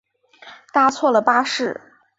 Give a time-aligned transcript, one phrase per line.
[0.73, 1.79] 搭错了巴士